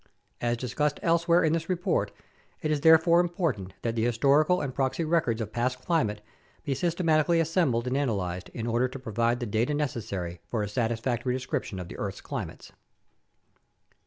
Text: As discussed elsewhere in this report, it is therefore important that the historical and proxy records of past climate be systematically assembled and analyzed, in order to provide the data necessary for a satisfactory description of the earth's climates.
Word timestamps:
As 0.41 0.57
discussed 0.57 0.99
elsewhere 1.03 1.43
in 1.43 1.53
this 1.53 1.69
report, 1.69 2.09
it 2.63 2.71
is 2.71 2.81
therefore 2.81 3.19
important 3.19 3.75
that 3.83 3.95
the 3.95 4.05
historical 4.05 4.59
and 4.59 4.73
proxy 4.73 5.05
records 5.05 5.39
of 5.41 5.51
past 5.53 5.77
climate 5.85 6.21
be 6.63 6.73
systematically 6.73 7.39
assembled 7.39 7.85
and 7.85 7.95
analyzed, 7.95 8.49
in 8.55 8.65
order 8.65 8.87
to 8.87 8.97
provide 8.97 9.39
the 9.39 9.45
data 9.45 9.75
necessary 9.75 10.39
for 10.47 10.63
a 10.63 10.67
satisfactory 10.69 11.35
description 11.35 11.77
of 11.79 11.87
the 11.87 11.99
earth's 11.99 12.19
climates. 12.19 12.71